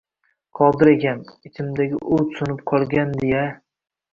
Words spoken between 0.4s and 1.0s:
Qodir